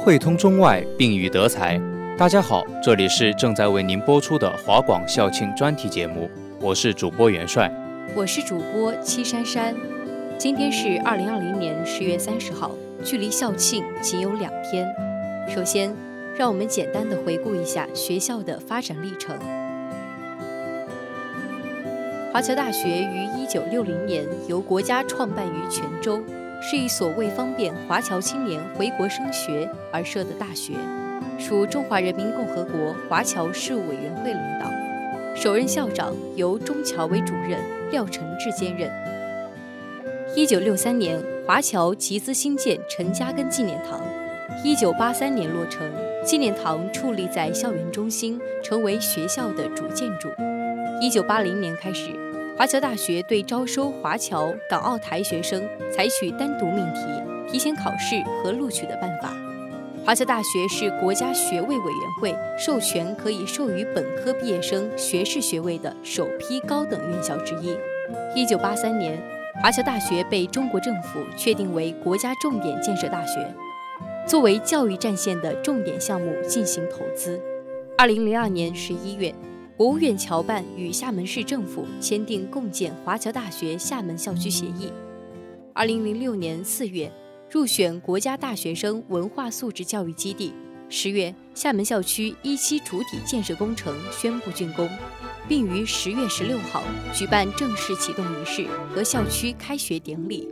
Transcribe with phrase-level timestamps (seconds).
[0.00, 1.78] 汇通中外，并育德才。
[2.16, 6.30] 大家好，这里是正在为您播出的华广校庆专题节目，
[6.60, 7.68] 我是主播元帅，
[8.14, 9.74] 我是主播七珊珊。
[10.38, 12.70] 今天是二零二零年十月三十号，
[13.04, 14.88] 距离校庆仅有两天。
[15.48, 15.92] 首先，
[16.36, 19.36] 让我们简单的回顾一下学校的发展历程。
[22.32, 26.22] 华侨大学于一九六零年由国家创办于泉州。
[26.60, 30.74] 是一所为方便华侨青年回国升学而设的大学，
[31.38, 34.70] 属中华人民共和国华侨事务委员会领导。
[35.36, 37.60] 首任校长由中侨委主任，
[37.92, 38.90] 廖承志兼任。
[40.34, 44.00] 一九六三年，华侨集资兴建陈家根纪念堂，
[44.64, 45.88] 一九八三年落成。
[46.24, 50.28] 纪念堂矗立在校园中心，成为学校的主建筑。
[51.00, 52.27] 一九八零年开始。
[52.58, 57.02] 华侨大学对招收华侨、港澳台学生采取单独命题、
[57.48, 59.32] 提前考试和录取的办法。
[60.04, 67.78] 华侨大学是国家学位委员会授权可以授予本科毕业生学士学位的首批高等院校之一。
[68.34, 69.22] 一九八三年，
[69.62, 73.54] 华侨大学被中国政府确定为国家重点建设大学，
[74.26, 77.40] 作为教育战线的重点项目进行投资。
[77.96, 79.32] 二零零二年十一月。
[79.78, 84.92] 国务院侨办与厦门市政府签订共建华侨大学厦门校区协议。
[85.72, 87.08] 二零零六年四月，
[87.48, 90.52] 入选国家大学生文化素质教育基地。
[90.88, 94.90] 十月，厦门校区一期主体建设工程宣布竣工，
[95.46, 96.82] 并于十月十六号
[97.14, 100.48] 举办正式启动仪式和校区开学典礼。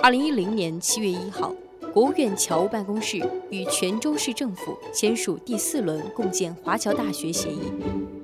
[0.00, 1.52] 二零一零年七月一号。
[1.98, 7.72] 国务院侨务办公室与泉州市政府签署第四轮共建华侨大学协议。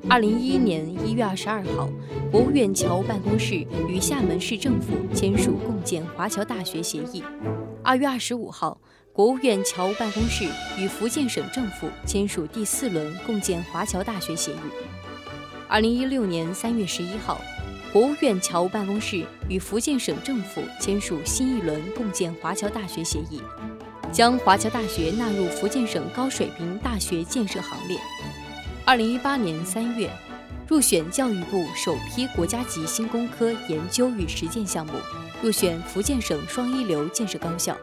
[0.08, 1.90] 二零一一年一月二十二号，
[2.30, 7.24] 国务院侨务办公室与厦门市政府签署共建华侨大学协议。
[7.82, 8.80] 二月二十五号，
[9.12, 10.44] 国务院侨务办公室
[10.78, 14.56] 与福建省政府签署第四轮共建华侨大学协议。
[15.66, 17.40] 二零一六年三月十一号。
[17.94, 23.40] 国务院侨务办公室与福建省政府签署新一轮共建华侨大学协议，
[24.10, 27.96] 将华侨大学纳入福建省高水平大学建设行列。
[28.84, 30.10] 二零一八年三月，
[30.66, 34.94] 入选教育部首批国家级新工科研究与实践项目，
[35.40, 37.78] 入选福建省双一流建设高校。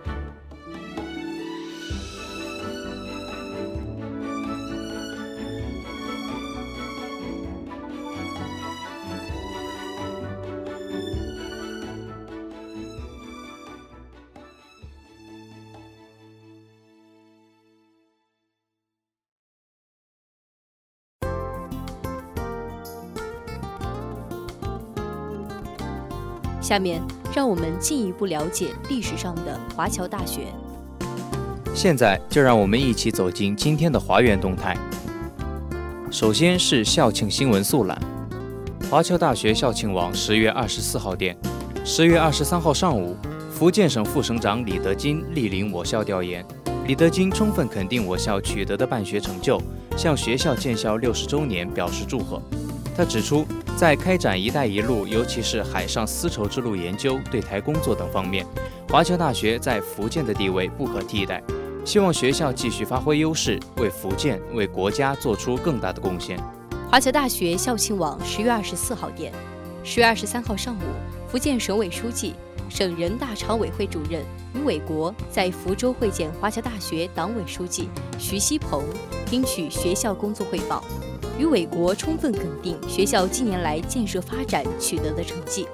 [26.62, 27.02] 下面
[27.34, 30.48] 让我们进一步了解历史上的华侨大学。
[31.74, 34.78] 现在就让我们一起走进今天的华园动态。
[36.12, 38.00] 首先是校庆新闻速览：
[38.90, 41.36] 华侨大学校庆网十月二十四号电，
[41.84, 43.16] 十月二十三号上午，
[43.50, 46.46] 福建省副省长李德金莅临我校调研。
[46.86, 49.60] 李德金充分肯定我校取得的办学成就，
[49.98, 52.40] 向学校建校六十周年表示祝贺。
[52.96, 53.48] 他指出。
[53.82, 58.46] 在开展“一带一路”，尤其是海上丝绸之路研究、对台工作等方面，
[58.88, 61.42] 华侨大学在福建的地位不可替代。
[61.84, 66.40] 希望学校继续发挥优势，为福建、为国家做出更大的贡献。
[66.92, 69.34] 华侨大学校庆网十月二十四号电：
[69.84, 70.84] 十月二十三号上午，
[71.28, 72.36] 福建省委书记、
[72.70, 74.22] 省人大常委会主任
[74.54, 78.84] 于伟国在福州会见华侨大学党委书记徐希鹏，
[79.26, 80.84] 听取学校工作汇报。
[81.42, 85.68] 于伟国充分肯定学校近年来建设发展取得的成绩。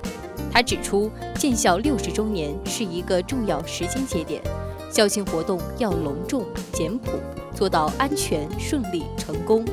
[0.49, 4.41] 他指出，建校六十周年是一个重要时间节点，
[4.89, 7.11] 校庆活动要隆重简朴，
[7.53, 9.65] 做到安全、顺利、成功。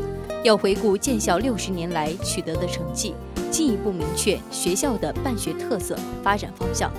[0.42, 3.14] 要回顾建校六十年来取得的成绩，
[3.48, 6.90] 进一步明确学校的办学特色、发展方向。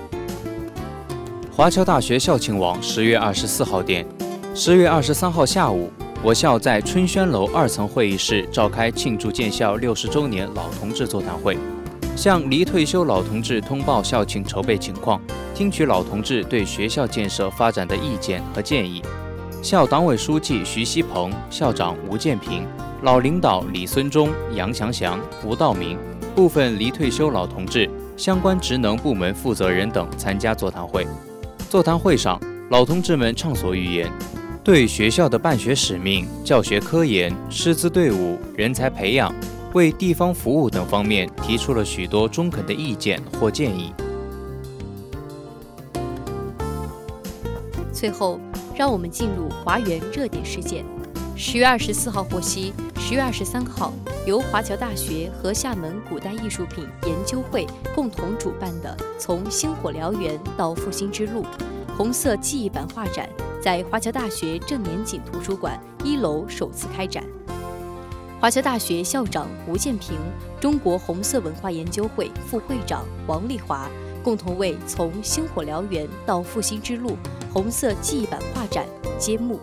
[1.52, 4.08] 华侨大学校庆网十月二十四号电，
[4.56, 5.90] 十月二十三号下午。
[6.26, 11.56] 我校在春轩楼二层会议室召开庆祝建校六十周年老同志座谈会，
[12.16, 15.22] 向离退休老同志通报校庆筹备情况，
[15.54, 19.04] 听取老同志对学校建设发展的意见和建议。
[19.62, 22.66] 校党委书记徐希鹏、校长吴建平、
[23.04, 25.96] 老领导李孙忠、杨祥祥、吴道明、
[26.34, 27.88] 部分离退休老同志、
[28.18, 31.06] 相关职能部门负责人等参加座谈会。
[31.70, 34.12] 座谈会上，老同志们畅所欲言。
[34.66, 39.32] 对学校的办学使命、教学科研、师资队伍、人才培养、
[39.76, 43.94] 为地方服务等方面提出了许多中肯的意见或建议。
[47.94, 48.40] 最后，
[48.76, 50.84] 让我们进入华园热点事件。
[51.36, 53.94] 十月二十四号获悉，十月二十三号
[54.26, 61.46] 由华侨大学和厦门古代艺术品研究会共同主办的“从星火燎原到复兴之路”
[61.96, 63.30] 红色记忆版画展，
[63.66, 67.24] 在华侨大学郑年锦图书馆一楼首次开展。
[68.40, 70.16] 华侨大学校长吴建平、
[70.62, 73.90] 中国红色文化研究会副会长王丽华
[74.24, 77.18] 共同为“从星火燎原到复兴之路”
[77.52, 78.86] 红色记忆版画展
[79.18, 79.60] 揭幕。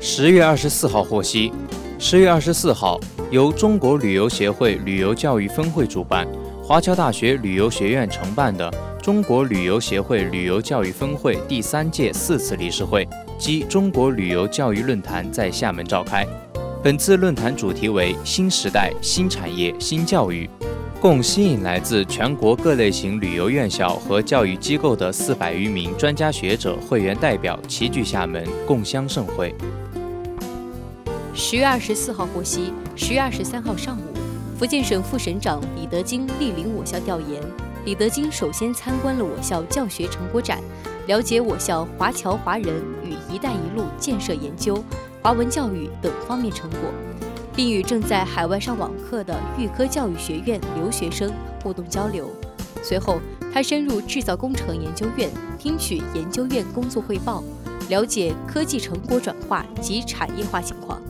[0.00, 1.52] 十月二十四号获悉，
[1.96, 2.98] 十月二十四号
[3.30, 6.26] 由中国旅游协会旅游教育分会主办，
[6.60, 8.68] 华侨大学旅游学院承办的
[9.02, 13.08] 中国旅游协会旅游教育分会第三届四次理事会
[13.38, 16.26] 暨中国旅游教育论坛在厦门召开。
[16.82, 20.48] 本次论坛主题为“新时代、新产业、新教育”，
[21.00, 29.54] 共吸引来自全国各类型旅游院校和教育机构的四百余名专家学者、会员代表齐聚厦门，共襄盛会。
[31.34, 34.02] 十月二十四号获悉，十月二十三号上午，
[34.58, 37.42] 福建省副省长李德金莅临我校调研。
[37.86, 40.62] 李德金首先参观了我校教学成果展，
[41.06, 44.84] 了解我校华侨华人与“一带一路”建设研究、
[45.22, 46.78] 华文教育等方面成果，
[47.56, 51.32] 并与正在海外上网课的预科教育学院留学生
[51.62, 52.30] 互动交流。
[52.82, 53.18] 随后，
[53.52, 57.42] 他深入制造工程研究院，听取研究院工作汇报，
[57.88, 61.00] 了解科技成果转化及产业化情况。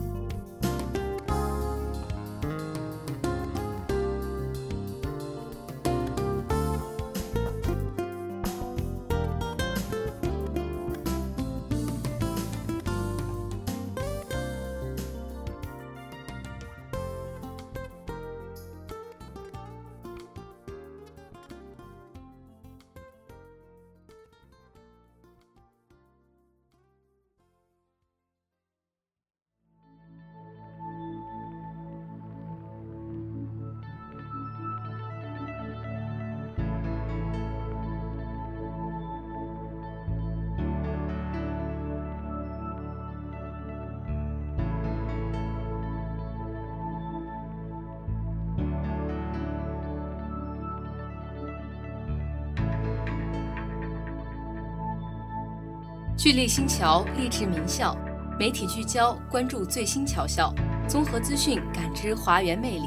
[56.21, 57.97] 聚力新桥，励志名校，
[58.37, 60.53] 媒体聚焦，关注最新桥校，
[60.87, 62.83] 综合资讯，感知华园魅力。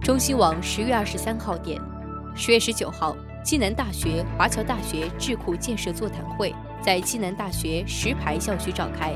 [0.00, 1.76] 中新网十月二十三号电，
[2.36, 9.12] 十月十九号，暨南大学华侨大学智库建设座谈会在暨南大学石牌校区召开，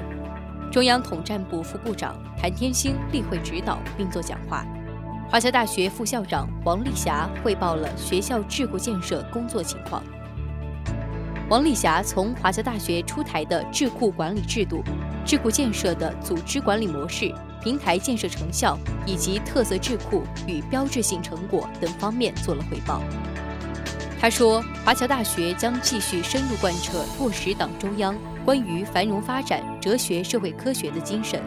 [0.72, 4.66] 中央统战部副部长谭天星例会指导并作讲话，
[5.30, 10.02] 华侨大学副校长王丽霞汇报了学校智库建设工作情况。
[11.50, 14.84] 王丽霞从华侨大学出台的智库管理制度、
[15.26, 23.02] 智库建设的组织管理模式、平台建设成效以及特色智库与标志性成果等方面做了汇报。
[24.20, 31.42] 他说，华侨大学将继续深入贯彻落实党中央关于繁荣发展哲学社会科学的精神，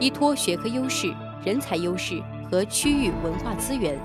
[0.00, 3.96] 依托学科优势、人才优势和区域文化资源。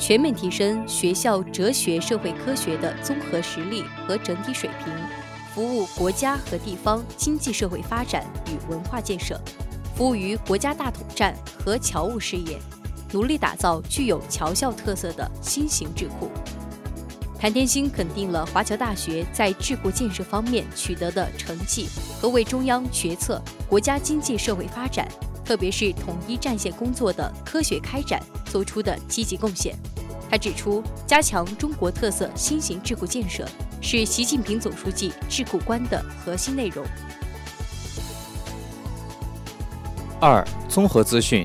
[0.00, 4.92] 全面提升学校哲学社会科学的综合实力和整体水平，
[5.54, 9.38] 服务国家和地方经济社会发展与文化建设，
[9.94, 12.58] 服务于国家大统战和侨务事业，
[13.12, 16.30] 努力打造具有侨校特色的新型智库。
[17.38, 21.86] 谭天星肯定了华侨大学在智库建设方面取得的成绩
[22.20, 25.06] 和为中央决策、国家经济社会发展，
[25.50, 29.74] 特别是统一战线工作的科学开展做出的积极贡献。
[30.30, 33.44] 他指出，加强中国特色新型智库建设
[33.80, 36.86] 是习近平总书记智库观的核心内容。
[40.20, 41.44] 二、综合资讯，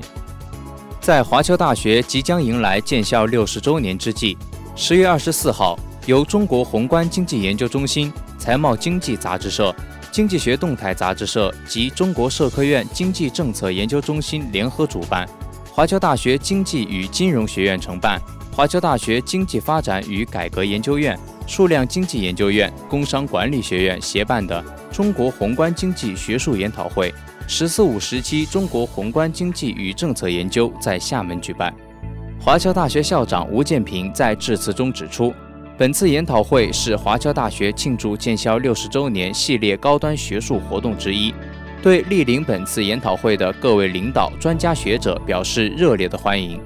[1.00, 4.38] 在华侨大学即将迎来建校六十周年之际，
[4.76, 9.74] 十月二十四号，由中国宏观经济研究中心、财贸经济杂志社、
[10.16, 15.28] 经济学动态杂志社及中国社科院经济政策研究中心联合主办，
[15.70, 18.18] 华侨大学经济与金融学院承办。
[18.50, 21.14] 华侨大学经济发展与改革研究院、
[21.46, 27.12] 数量经济研究院、工商管理学院协办的中国宏观经济学术研讨会
[27.46, 31.70] “十四五”时期中国宏观经济与政策研究在厦门举办。
[32.40, 35.34] 华侨大学校长吴建平在致辞中指出，
[35.78, 41.34] 本次研讨会是华侨大学庆祝建校六十周年系列高端学术活动之一，
[41.82, 46.58] 对莅临本次研讨会的各位领导、专家学者表示热烈的欢迎。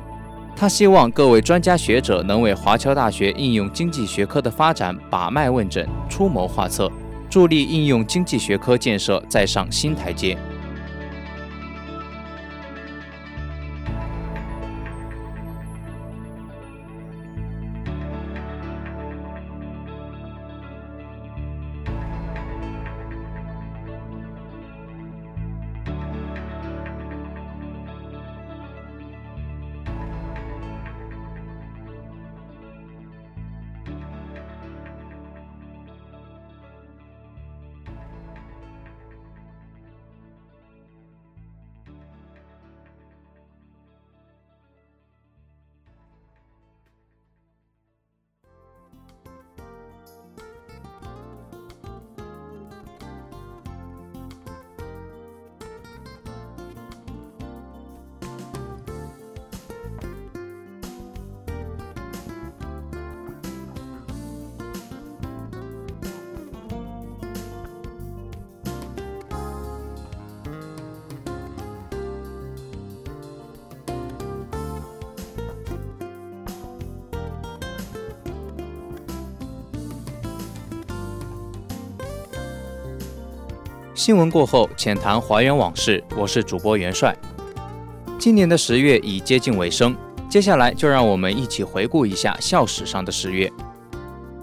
[0.55, 6.89] 他希望各位专家学者能为华侨大学应用经济学科的发展把脉问诊、出谋划策，
[7.29, 10.39] 助力应用经济学科建设再上新台阶。
[84.01, 86.03] 新闻过后，浅谈华园往事。
[86.17, 87.15] 我是主播元帅。
[88.19, 89.95] 今年的十月已接近尾声，
[90.27, 93.53] 接下来就让我们一起回顾一下校史上的十月。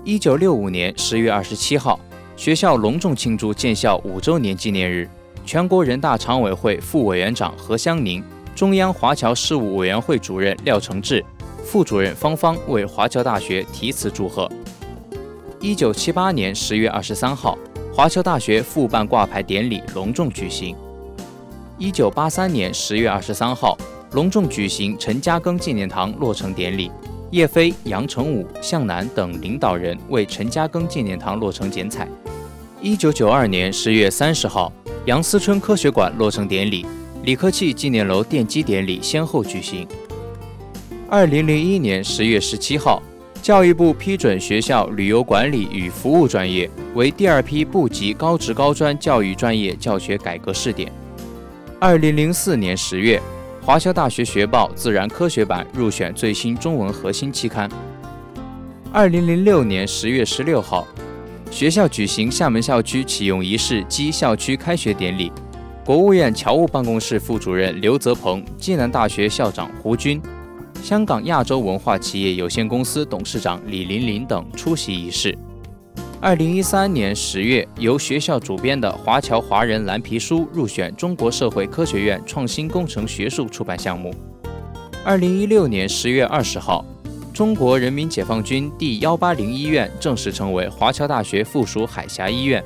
[0.03, 1.99] 一九六五年十月二十七号，
[2.35, 5.09] 学校隆重庆祝建校五周年纪念日。
[5.43, 8.23] 全国人大常委会副委员长何香凝、
[8.55, 11.25] 中央华侨事务委员会主任廖承志、
[11.65, 14.47] 副主任方方为华侨大学题词祝贺。
[15.59, 17.57] 一九七八年十月二十三号。
[17.97, 20.75] 华侨大学复办挂牌典礼隆重举行。
[21.79, 23.75] 一九八三年十月二十三号，
[24.11, 26.91] 隆重举行陈嘉庚纪念堂落成典礼，
[27.31, 32.07] 叶飞、杨成武、向南等领导人为陈嘉庚纪念堂落成剪彩。
[32.83, 34.71] 一九九二年十月三十号，
[35.07, 36.85] 杨思春科学馆落成典礼，
[37.23, 39.87] 李科器纪念楼奠基典礼先后举行。
[41.09, 43.01] 二零零一年十月十七号。
[43.47, 50.91] 教育部批准学校旅游管理与服务专业为第二批部级高职高专教育专业教学改革试点。
[51.79, 53.21] 二零零四年十月，
[53.61, 57.71] 华侨大学学报自然科学版入选最新中文核心期刊。
[58.91, 60.85] 二零零六年十月十六号，
[61.49, 65.31] 学校举行厦门校区启用仪式暨校区开学典礼，
[65.85, 70.21] 国务院侨务办公室副主任刘泽鹏、暨南大学校长胡军。
[70.83, 75.37] 香港亚洲文化企业有限公司董事长李琳琳等出席仪式。
[76.21, 84.13] 二零一三年十月，由学校主编的《华侨华人蓝皮书》入选中国社会科学院创新工程学术出版项目。
[85.03, 86.85] 二零一六年十月二十号，
[87.33, 92.63] 中国人民解放军第幺八零医院正式成为华侨大学附属海峡医院。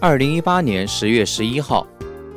[0.00, 1.86] 二零一八年十月十一号。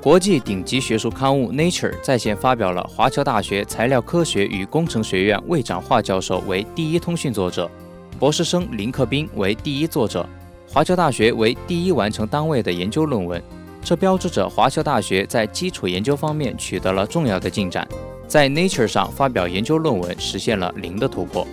[0.02, 7.70] 国际顶级学术刊物《Nature》在线发表了华侨大学材料科学与工程学院魏展化教授为第一通讯作者，
[8.18, 10.26] 博士生林克斌为第一作者，
[10.70, 13.44] 华侨大学为第一完成单位的研究论文。
[13.84, 17.86] 这标志着华侨大学在基础研究方面取得了重要的进展，
[18.26, 21.46] 在《Nature》上发表研究论文实现了零的突破。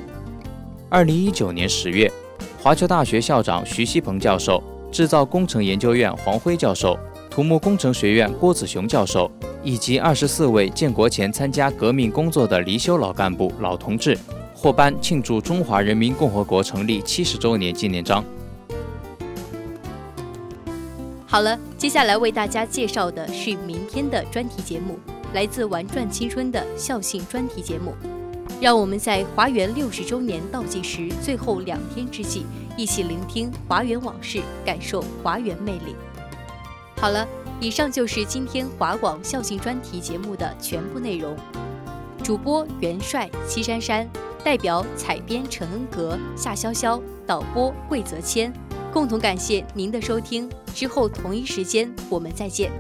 [0.89, 2.09] 二零一九年十月，
[2.63, 4.63] 华侨大学校长徐锡鹏教授、
[4.93, 6.97] 制造工程研究院黄辉教授。
[7.37, 9.31] 土木工程学院郭子雄教授
[9.63, 14.17] 以及二十四位建国前参加革命工作的离休老干部、老同志
[14.55, 18.25] 获颁庆祝中华人民共和国成立七十周年纪念章。
[21.27, 24.99] 好了，接下来为大家介绍的是明天的专题节目，
[25.35, 27.93] 来自《玩转青春》的校庆专题节目。
[28.63, 32.47] 让我们在华园六十周年倒计时最后两天之际，
[32.79, 35.95] 一起聆听华园往事，感受华园魅力。
[36.99, 37.29] 好了，
[37.61, 41.37] 以上就是今天华广校庆专题节目的全部内容。
[42.25, 44.09] 主播元帅戚珊珊，
[44.43, 48.53] 代表采编陈恩格、夏潇潇，导播桂泽谦，
[48.93, 50.51] 共同感谢您的收听。
[50.75, 52.73] 之后同一时间我们再见。